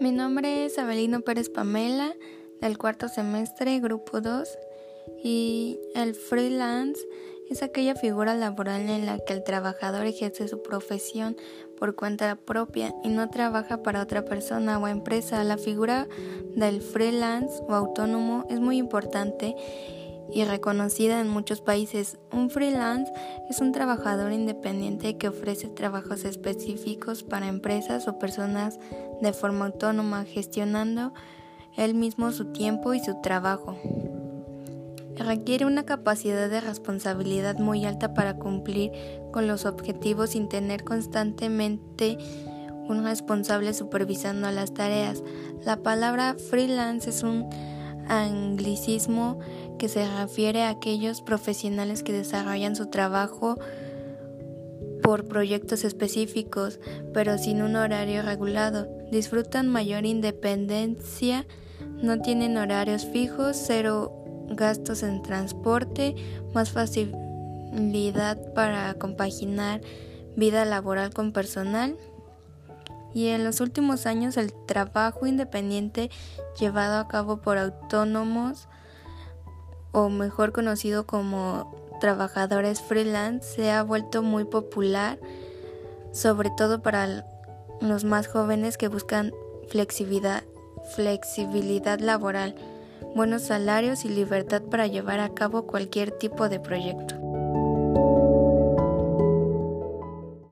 Mi 0.00 0.10
nombre 0.10 0.64
es 0.64 0.78
Abelino 0.78 1.20
Pérez 1.20 1.48
Pamela, 1.48 2.14
del 2.60 2.78
cuarto 2.78 3.08
semestre, 3.08 3.78
grupo 3.78 4.20
2, 4.20 4.48
y 5.22 5.78
el 5.94 6.14
freelance 6.14 7.00
es 7.48 7.62
aquella 7.62 7.94
figura 7.94 8.34
laboral 8.34 8.88
en 8.88 9.06
la 9.06 9.18
que 9.18 9.32
el 9.34 9.44
trabajador 9.44 10.06
ejerce 10.06 10.48
su 10.48 10.62
profesión 10.62 11.36
por 11.78 11.94
cuenta 11.94 12.34
propia 12.36 12.92
y 13.04 13.08
no 13.08 13.30
trabaja 13.30 13.82
para 13.82 14.02
otra 14.02 14.24
persona 14.24 14.78
o 14.78 14.88
empresa. 14.88 15.44
La 15.44 15.58
figura 15.58 16.08
del 16.56 16.80
freelance 16.80 17.62
o 17.68 17.74
autónomo 17.74 18.46
es 18.50 18.58
muy 18.58 18.78
importante 18.78 19.54
y 20.32 20.44
reconocida 20.44 21.20
en 21.20 21.28
muchos 21.28 21.60
países. 21.60 22.18
Un 22.32 22.50
freelance 22.50 23.12
es 23.48 23.60
un 23.60 23.72
trabajador 23.72 24.32
independiente 24.32 25.16
que 25.16 25.28
ofrece 25.28 25.68
trabajos 25.68 26.24
específicos 26.24 27.22
para 27.22 27.48
empresas 27.48 28.08
o 28.08 28.18
personas 28.18 28.78
de 29.20 29.32
forma 29.32 29.66
autónoma, 29.66 30.24
gestionando 30.24 31.12
él 31.76 31.94
mismo 31.94 32.32
su 32.32 32.46
tiempo 32.46 32.94
y 32.94 33.00
su 33.00 33.20
trabajo. 33.20 33.76
Requiere 35.16 35.64
una 35.64 35.84
capacidad 35.84 36.50
de 36.50 36.60
responsabilidad 36.60 37.58
muy 37.58 37.84
alta 37.84 38.14
para 38.14 38.36
cumplir 38.36 38.90
con 39.32 39.46
los 39.46 39.64
objetivos 39.64 40.30
sin 40.30 40.48
tener 40.48 40.82
constantemente 40.82 42.18
un 42.88 43.04
responsable 43.04 43.72
supervisando 43.74 44.50
las 44.50 44.74
tareas. 44.74 45.22
La 45.64 45.76
palabra 45.76 46.34
freelance 46.50 47.10
es 47.10 47.22
un 47.22 47.48
anglicismo 48.08 49.38
que 49.78 49.88
se 49.88 50.06
refiere 50.08 50.62
a 50.62 50.70
aquellos 50.70 51.22
profesionales 51.22 52.02
que 52.02 52.12
desarrollan 52.12 52.76
su 52.76 52.86
trabajo 52.86 53.58
por 55.02 55.26
proyectos 55.26 55.84
específicos, 55.84 56.80
pero 57.12 57.36
sin 57.36 57.60
un 57.62 57.76
horario 57.76 58.22
regulado. 58.22 58.88
Disfrutan 59.10 59.68
mayor 59.68 60.06
independencia, 60.06 61.46
no 62.02 62.20
tienen 62.20 62.56
horarios 62.56 63.04
fijos, 63.04 63.56
cero 63.66 64.12
gastos 64.48 65.02
en 65.02 65.22
transporte, 65.22 66.14
más 66.54 66.70
facilidad 66.70 68.38
para 68.54 68.94
compaginar 68.94 69.80
vida 70.36 70.64
laboral 70.64 71.12
con 71.12 71.32
personal 71.32 71.96
y 73.14 73.28
en 73.28 73.44
los 73.44 73.60
últimos 73.60 74.06
años 74.06 74.36
el 74.36 74.52
trabajo 74.52 75.26
independiente 75.26 76.10
llevado 76.58 76.98
a 76.98 77.08
cabo 77.08 77.38
por 77.38 77.56
autónomos 77.56 78.68
o 79.92 80.08
mejor 80.08 80.52
conocido 80.52 81.06
como 81.06 81.72
trabajadores 82.00 82.82
freelance 82.82 83.54
se 83.54 83.70
ha 83.70 83.82
vuelto 83.82 84.22
muy 84.22 84.44
popular, 84.44 85.18
sobre 86.12 86.50
todo 86.50 86.82
para 86.82 87.24
los 87.80 88.04
más 88.04 88.26
jóvenes 88.26 88.76
que 88.76 88.88
buscan 88.88 89.32
flexibilidad, 89.68 90.42
flexibilidad 90.94 92.00
laboral, 92.00 92.56
buenos 93.14 93.42
salarios 93.42 94.04
y 94.04 94.08
libertad 94.08 94.62
para 94.62 94.88
llevar 94.88 95.20
a 95.20 95.32
cabo 95.32 95.66
cualquier 95.66 96.10
tipo 96.10 96.48
de 96.48 96.58
proyecto. 96.58 97.23